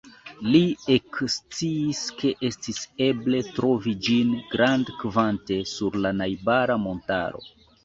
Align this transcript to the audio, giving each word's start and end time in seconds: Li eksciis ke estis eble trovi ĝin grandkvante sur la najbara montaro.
Li 0.53 0.59
eksciis 0.93 1.99
ke 2.21 2.31
estis 2.49 2.79
eble 3.09 3.43
trovi 3.59 3.95
ĝin 4.09 4.33
grandkvante 4.55 5.61
sur 5.75 6.01
la 6.07 6.17
najbara 6.25 6.83
montaro. 6.91 7.47